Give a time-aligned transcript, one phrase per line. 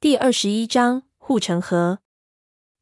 [0.00, 1.98] 第二十一章护城河。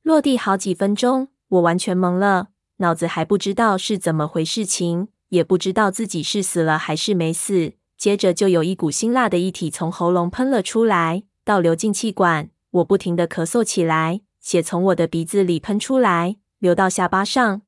[0.03, 7.73] 落地好几分钟，我完全懵了，脑子还不知道是怎么回事情，也不知道自己是死了还是没死。
[7.97, 17.63] 接着就有一股辛辣的液体从喉咙喷了出来，倒流进气管，我不停地咳嗽起来，血从我的鼻子里喷出来，流到下巴上。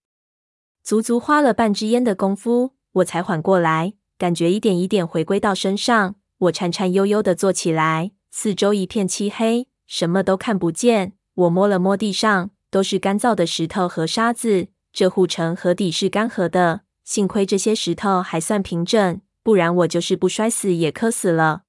[0.85, 6.15] 足足花了半支烟的功夫，我才缓过来，感觉一点一点回归到身上。
[6.39, 8.13] 我颤颤悠悠地坐起来。
[8.31, 11.15] 四周一片漆黑，什么都看不见。
[11.35, 14.69] 我摸了摸地上，都是干燥的石头和沙子。
[14.93, 21.63] 这护城河底是干涸的，幸亏这些石头还算平整，不然我就是不摔死也磕死了。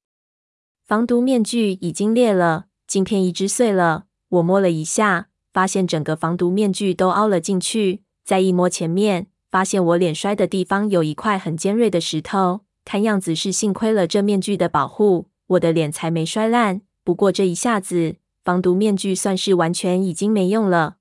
[0.86, 4.06] 防毒面具已经裂了，镜片一只碎了。
[4.30, 8.04] 我摸了一下，发现整个防毒面具都凹了进去。
[8.24, 15.31] 再一摸前面，发现我脸摔的地方有一块很尖锐的石头，看样子是幸亏了这面具的保护。
[15.52, 20.98] 我的脸才没摔烂，不过这一下子，防毒面具算是完全已经没用了。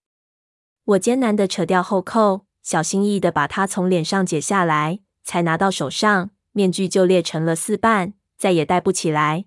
[0.84, 9.44] 我艰难地扯掉后扣，小心翼翼地把它从脸上解下来，才拿到手上，面具就裂成了四半，再也戴不起来。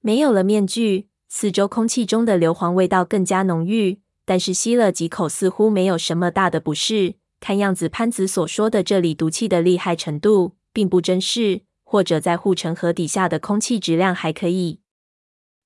[0.00, 7.14] 没有了面具，四周空气中的硫磺味道更加浓郁，但是吸了几口似乎没有什么大的不适。
[7.40, 11.62] 看样子潘子所说的这里毒气的厉害程度，并不真实。
[11.94, 14.80] 或者在护城河底下的空气质量还可以。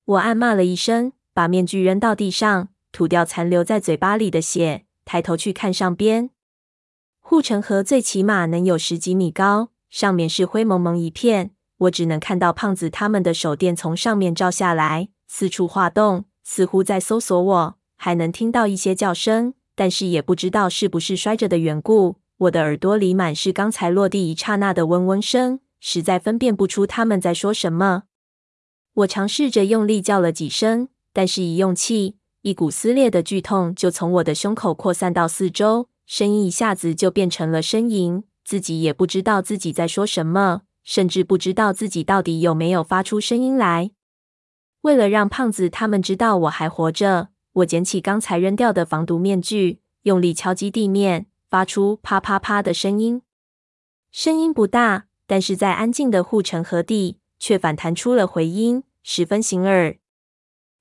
[0.05, 6.29] 我暗骂了一声，把面具扔到地上，吐掉残留在嘴巴里的血，抬头去看上边。
[7.19, 17.75] 护城河最起码能有十几米高，上面是灰蒙蒙一片，我只能看到胖子他们的手电从上面照下来，四处划动，似乎在搜索我。
[17.97, 22.17] 还能听到一些叫声，但是也不知道是不是摔着的缘故。
[22.37, 25.61] 我的耳朵里满是刚才落地一刹那的嗡嗡声。
[25.79, 28.03] 实在分辨不出他们在说什么。
[28.93, 38.23] 我尝试着用力叫了几声，但是一用气，一股撕裂的剧痛就从我的胸口扩散到四周，声音一下子就变成了呻吟。
[38.43, 43.91] 自己也不知道自己在说什么，甚至不知道自己到底有没有发出声音来。
[44.81, 53.21] 为了让胖子他们知道我还活着，我捡起刚才扔掉的防毒面具，用力敲击地面，发出啪啪啪的声音。
[54.09, 55.08] 声音不大。
[55.29, 59.97] 但是在安静的护城河地，却反弹出了回音，十分醒耳。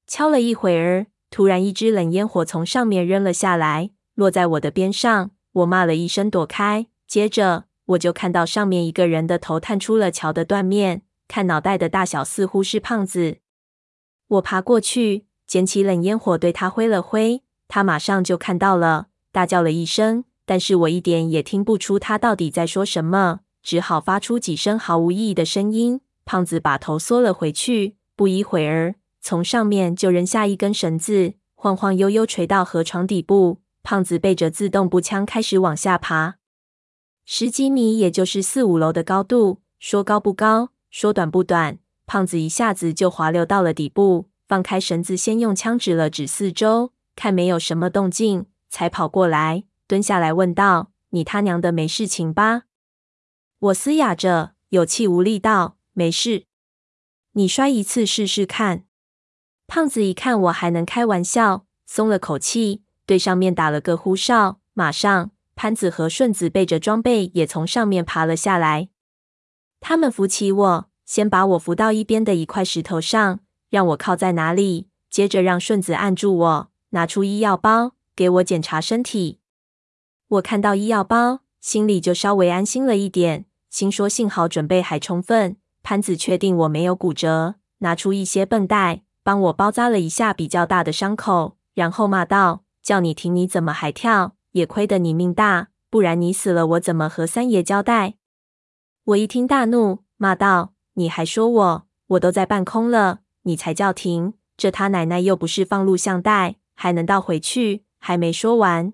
[0.07, 5.33] 敲了一会儿，突然一支冷烟火从上面扔了下来，落在我的边上。
[5.53, 6.87] 我骂了一声，躲开。
[7.07, 13.41] 接着，我就看到上面一个人的头探出了桥的断面，看脑袋的大小，似乎是胖子。
[14.29, 23.41] 我爬过去，捡起冷烟火，对他挥了挥，他马上就看到了，大叫了一声，但是我一点也听不出他到底在说什么。
[23.69, 26.01] 只好发出几声毫无意义的声音。
[26.25, 27.97] 胖子把头缩了回去。
[28.17, 33.61] 不一会儿，从上面就扔下一根绳子，晃晃悠悠垂到河床底部。
[33.83, 36.37] 胖子背着自动步枪开始往下爬，
[37.27, 39.61] 十几米，也就是四五楼的高度。
[39.79, 41.79] 说高不高，说短不短。
[42.07, 52.63] 胖子一下子就滑溜到了底部，放开绳子，先用枪指了指四周，看没有什么动静，才跑过来，蹲下来问道：“你他娘的没事情吧？”
[53.61, 56.45] 我嘶哑着，有气无力道：“没事，
[57.33, 58.85] 你摔一次试试看。”
[59.67, 64.61] 胖子一看我还能开玩笑，松了口气，对上面打了个呼哨。
[64.75, 68.91] 马上，潘子和顺子背着装备也从上面爬了下来。
[69.81, 73.41] 他们扶起我，先把我扶到一边的一块石头上，
[73.71, 79.41] 让我靠在哪里，接着让顺子按住我，拿出医药包给我检查身体。
[80.29, 83.47] 我看到医药包，心里就稍微安心了一点。
[83.79, 94.35] 心说：“幸好准备还充分。”潘子确定我没有骨折，拿出一些绷带帮我包扎了一下比较大的伤口，然后骂道：“叫你停，你怎么还跳？
[94.51, 98.17] 也亏得你命大，不然你死了，我怎么和三爷交代？”
[99.07, 101.87] 我一听大怒，骂道：“你还说我？
[102.09, 104.35] 我都在半空了，你才叫停？
[104.57, 108.93] 这他奶奶又不是放录像带，还能倒回去？”还没说完，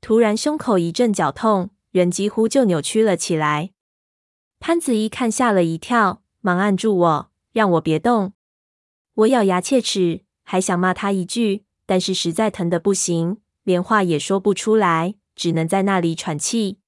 [0.00, 3.70] 突然胸口一阵绞痛，人几乎就扭曲了起来。
[4.60, 8.32] 潘子一看，吓了一跳，忙按住我，让我别动。
[9.14, 16.78] 我咬牙切齿，还想骂他一句，但是实在疼得不行，连话也说不出来，只能在那里喘气。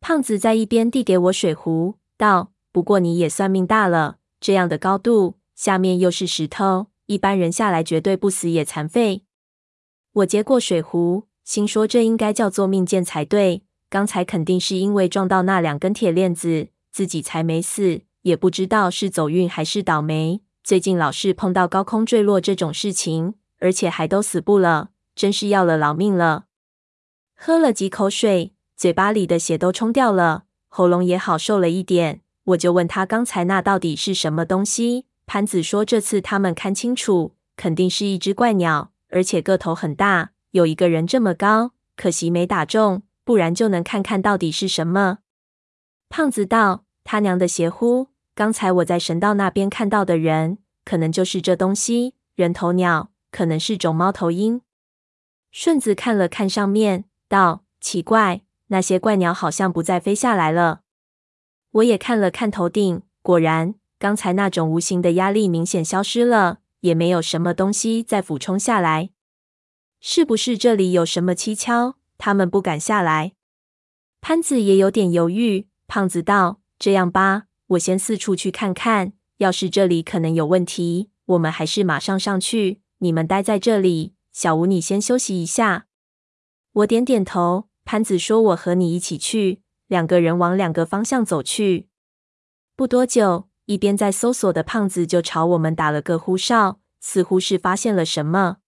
[0.00, 9.24] 胖子在一边递给我水壶，道：“不过你也算命大了，这样的高度，下面又是石头，一般人下来绝对不死也残废。”
[10.12, 16.68] 我接过水壶，心说这应该叫做命贱才对，刚才肯定是因为撞到那两根铁链子。
[16.90, 20.40] 自己才没死，也不知道是走运还是倒霉。
[20.62, 26.44] 最近老是碰到高空坠落这种事情，而且还都死不了，真是要了老命了。
[27.34, 32.20] 喝了几口水，嘴巴里的血都冲掉了，喉咙也好受了一点。
[32.44, 35.06] 我就问他刚才那到底是什么东西？
[35.26, 41.72] 潘子说这次他们看清楚，肯定是一只怪鸟，而且个头很大，有一个人这么高。
[41.96, 45.18] 可惜没打中，不然就能看看到底是什么。
[46.10, 48.08] 胖子道：“他娘的邪乎！
[48.34, 54.60] 刚才我在神道那边看到的人，可能就是这东西，人头鸟，可能是种猫头鹰。”
[55.52, 60.80] 顺子看了看上面，道：“奇怪，那些怪鸟好像不再飞下来了。”
[61.70, 69.10] 我也看了看头顶，果然，刚才那种无形的压力明显消失了，也没有什么东西再俯冲下来。
[70.00, 71.94] 是不是这里有什么蹊跷？
[72.18, 73.34] 他们不敢下来？
[74.20, 75.68] 潘子也有点犹豫。
[75.90, 82.80] 胖子道：“这样吧，我先四处去看看，要是这里可能有问题，我们还是马上上去。
[82.98, 85.86] 你们待在这里，小吴你先休息一下。”
[86.74, 87.66] 我点点头。
[87.84, 91.88] 潘子说：“我和你一起去。”两个人往两个方向走去。
[92.76, 98.58] 不多久，一边在搜索的胖子就朝我们打了个呼哨，似乎是发现了什么。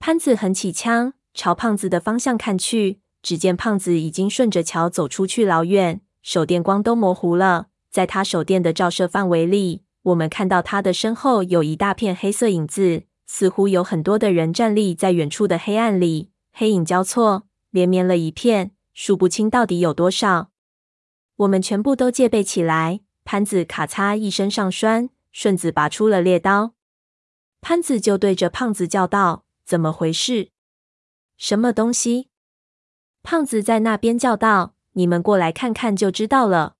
[0.00, 7.66] 潘子横起枪，朝胖子的方向看去，只见胖子已经顺着桥走出去老远，手电光都模糊了。
[7.90, 20.50] 在他手电的照射范围里，我们看到他的身后有一大片黑色影子，似乎有很多的人站立在远处的黑暗里，黑影交错，连绵了一片，数不清到底有多少。
[21.36, 23.00] 我们全部都戒备起来。
[23.24, 26.74] 潘子咔嚓一声上栓，顺子拔出了猎刀，
[27.60, 29.44] 潘子就对着胖子叫道。
[29.64, 30.48] 怎么回事？
[31.36, 32.28] 什么东西？
[33.22, 36.76] 胖子在那边叫道：“你们过来看看就知道了。”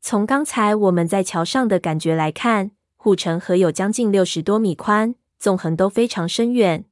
[0.00, 6.84] 从刚才我们在桥上的感觉来看，护城河有将近六十多米宽，纵横都非常深远。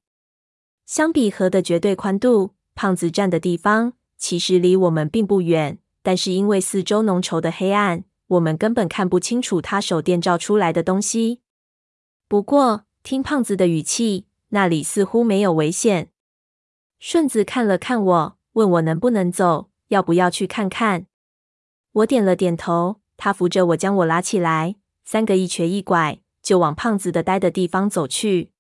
[0.85, 11.41] 相比河的绝对宽度，胖子站的地方其实离我们并不远，但是因为四周浓稠的黑暗，我们根本看不清楚他手电照出来的东西。
[12.27, 14.27] 不过，听胖子的语气。
[14.51, 16.09] 那里似乎没有危险。
[16.99, 21.07] 顺子看了看我，问我能不能走，要不要去看看。
[21.93, 23.01] 我点了点头。
[23.21, 28.53] 他扶着我，将我拉起来，三个一瘸一拐，就往胖子的待的地方走去。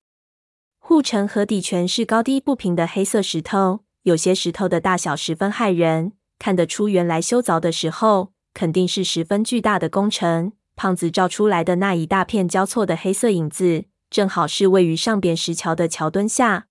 [0.79, 10.53] 护城河底全是高低不平的黑色石头，有些石头的大小十分骇人，看得出原来修凿的时候肯定是十分巨大的工程。
[10.75, 13.85] 胖子照出来的那一大片交错的黑色影子。
[14.11, 16.67] 正好是位于上边石桥的桥墩下，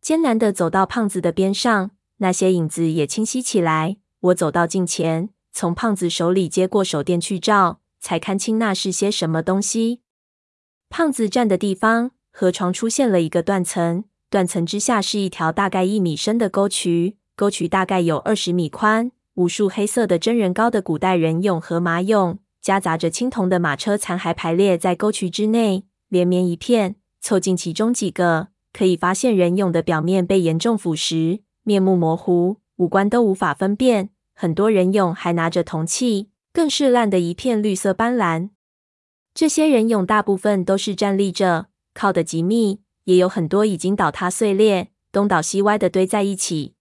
[0.00, 3.96] 艰难的走到胖子的边上，那些影子也清晰起来。
[4.20, 10.00] 我走到近前，从胖子手里接过手电去照，才看清那是些什么东西。
[10.88, 25.84] 胖子站的地方，河床出现了一个断层，断层之下是一条大概一米深的沟渠，沟渠大概有二十米宽，无数黑色的真人高的古代人俑和马俑，夹杂着青铜的马车残骸排列在沟渠之内。
[26.08, 34.10] 连绵一片，凑近其中几个，可以发现人俑的表面被严重腐蚀，面目模糊，五官都无法分辨。
[34.32, 38.50] 很多人俑还拿着铜器，更是烂得一片绿色斑斓。
[39.34, 46.74] 这些人俑大部分都是站立着，靠得极密，也有很多已经倒塌碎裂，东倒西歪的堆在一起。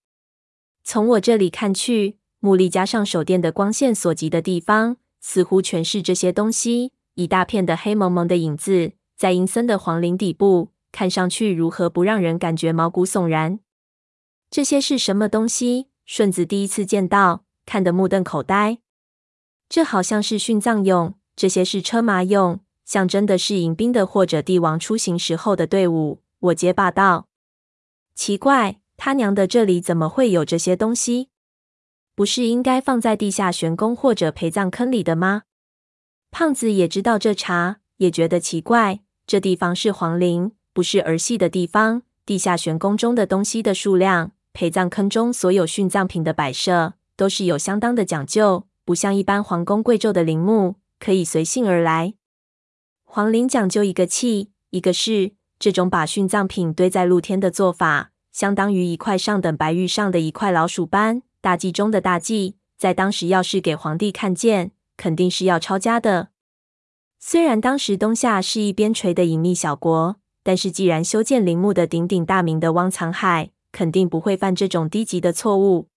[0.84, 8.92] 从我这里看去，目力加上手电的光线所及的地方，似乎全是这些东西，一大片的黑蒙蒙的影子。
[9.18, 13.60] 在阴森的皇陵底部，看上去如何不让人感觉毛骨悚然？
[14.56, 15.90] 这些是什么东西？
[16.06, 18.78] 顺子第一次见到，看得目瞪口呆。
[19.68, 26.22] 这好像是殉葬用，这些是车马俑，象征的是迎宾的或者帝王出行时候的队伍。
[26.40, 27.28] 我结巴道
[28.16, 31.28] ：“奇怪，他娘的，这里怎么会有这些东西？
[32.16, 35.42] 不是应该放在地下玄宫或者陪葬坑里的吗？”
[36.32, 39.02] 胖子也知道这茬，也觉得奇怪。
[39.28, 42.04] 这地方是皇陵，不是儿戏的地方。
[42.26, 52.14] 地下玄宫中的东西的数量，陪葬坑中所有殉葬品的摆设，都是有相当的讲究，不像一般皇宫贵胄的陵墓可以随性而来。
[53.04, 55.34] 皇陵讲究一个气，一个是。
[55.58, 61.22] 这种把殉葬品堆在露天的做法，相当于一块上等白玉上的一块老鼠斑。
[61.40, 66.28] 大忌中的大忌，在当时要是给皇帝看见，肯定是要抄家的。
[67.20, 75.90] 虽然当时东夏是一边陲的隐秘小国，但是既然修建陵墓的鼎鼎大名的汪藏海，肯定不会犯这种低级的错误。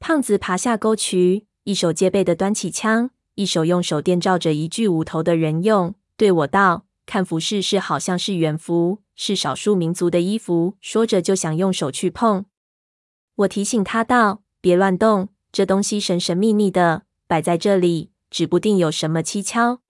[0.00, 12.46] 胖子爬下沟渠，一手戒备的端起枪，一手用手电照着一具无头的人用，对我道：“看服饰是好像是原服，是少数民族的衣服。”说着就想用手去碰。
[13.36, 19.82] 我提醒他道：“别乱动，这东西神神秘秘的摆在这里，指不定有什么蹊跷。”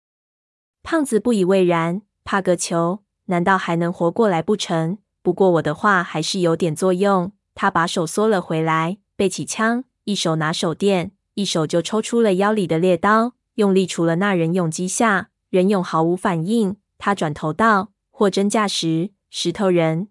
[0.83, 4.97] 胖子不以为然，怕个球，难道还能活过来不成？
[5.27, 7.33] 不过我的话还是有点作用。
[7.53, 15.27] 他把手缩了回来，背起枪，一手拿手电，一手就抽出了腰里的猎刀，用力除了那人俑几下。
[15.49, 16.77] 人勇毫无反应。
[16.97, 20.07] 他转头道：“货真价实，石头人。”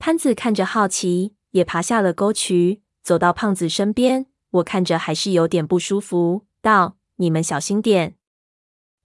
[0.00, 4.26] 潘子看着好奇，也爬下了沟渠，走到胖子身边。
[4.50, 8.16] 我看着还是有点不舒服，道：“你们小心点。”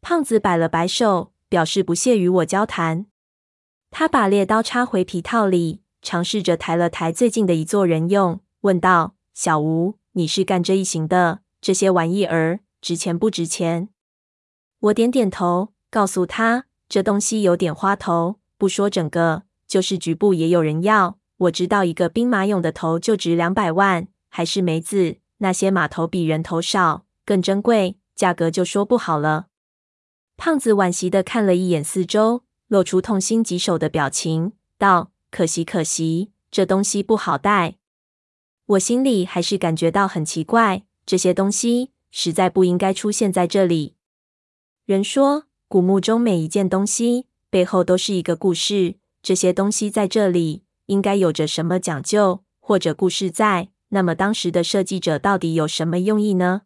[0.01, 3.05] 胖子摆了摆手，表示不屑与我交谈。
[3.91, 11.41] 他把猎刀插回皮套里，尝试着抬了抬最近的一座人俑，问道：“小吴，你是干这一行的？
[11.59, 13.89] 这些玩意儿值钱不值钱？”
[14.79, 21.17] 我点点头，告诉他：“这东西有点花头，不说整个，就是局部也有人要。
[21.37, 29.47] 我知道一个兵马俑的头就值两百万，还是梅子，那些马头比人头少，更珍贵，价格就说不好了。”
[30.37, 37.75] 胖子惋惜地看了一眼四周，露出痛心疾首的表情，道：“可惜，可惜，这东西不好带。”
[38.65, 43.95] 我心里还是感觉到很奇怪，这些东西实在不应该出现在这里。
[44.85, 53.67] 人说，古墓中每一件东西背后都是一个故事，这些东西在这里应该有着什么讲究或者故事在。
[53.89, 56.61] 那么，当时的设计者到底有什么用意呢？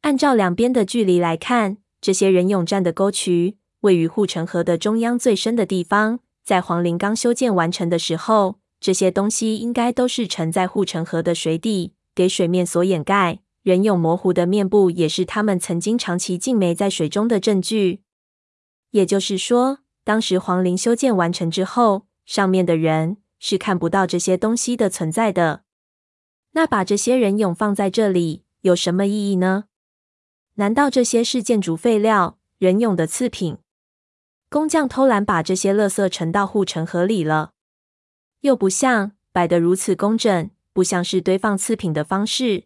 [0.00, 1.76] 按照两边的距离来看。
[2.00, 6.20] 这些人俑站的沟渠位于护城河的中央最深的地方。
[6.42, 13.40] 在皇陵刚修建完成的时候，这些东西应该都是沉在护城河的水底，给水面所掩盖。
[13.62, 18.02] 人俑模糊的面部也是他们曾经长期浸没在水中的证据。
[18.90, 25.62] 也就是说，当时皇陵修建完成之后，上面的人是看不到这些东西的存在的。
[26.52, 29.64] 那把这些人俑放在这里有什么意义呢？
[30.54, 33.58] 难道这些是建筑废料、人俑的次品？
[34.50, 37.52] 工匠偷懒把这些垃圾沉到护城河里了？
[38.40, 42.64] 又不像摆得如此工整，不像是堆放次品的方式。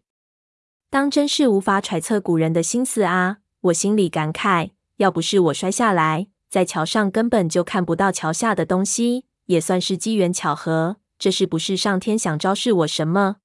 [0.89, 3.37] 当真是无法揣测古人的心思啊！
[3.61, 10.97] 我心里感慨，要不是我摔下来，在桥上根本就看不到桥下的东西，也算是机缘巧合。
[11.19, 13.35] 这是不是上天想昭示我什么？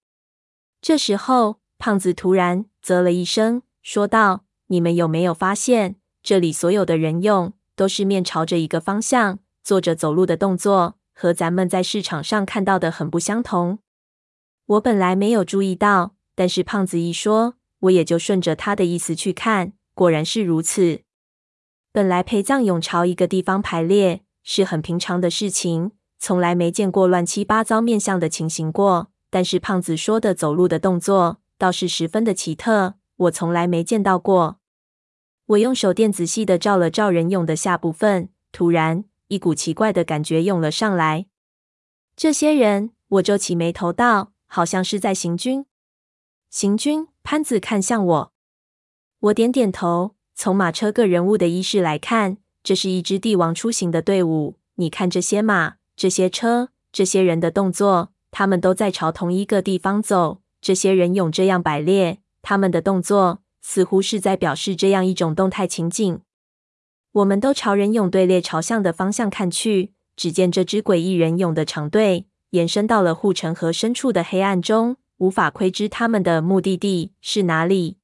[0.81, 3.61] 这时候，胖子突然啧了一声。
[3.83, 13.79] 说道：“你们有没有发现，这里所有的人用都是面朝着一个方向，做着走路的动作，和咱们在市场上看到的很不相同？”
[14.77, 21.01] 我本来没有注意到，但是胖子一说，我也就顺着他的意思去看，果然是如此。
[21.91, 29.11] 本来陪葬俑朝一个地方排列是很平常的事情，从来没见过乱七八糟面相的情形过。
[29.31, 32.97] 但是胖子说的走路的动作倒是十分的奇特。
[33.17, 34.60] 我从来没见到过。
[35.51, 41.27] 我用手电仔细的照了照人俑的下部分，突然一股奇怪的感觉涌了上来。
[42.15, 45.67] 这些人，我皱起眉头道：“好像是在行军。”
[46.51, 47.09] 行军？
[47.25, 48.33] 潘子看向我，
[49.19, 50.15] 我点点头。
[50.37, 54.57] 从马车各人物的衣饰来看，这是一支帝王出行的队伍。
[54.77, 60.41] 你看这些马、这些车、这些人的动作，他们都在朝同一个地方走。
[60.61, 62.21] 这些人俑这样摆列。
[62.41, 66.21] 他们的动作似乎是在表示这样一种动态情景。
[67.13, 78.00] 我们都朝人俑队列朝向的方向看去，只见这支诡异人俑的长队延伸到了护城河深处的黑暗中，无法窥知他们的目的地是哪里。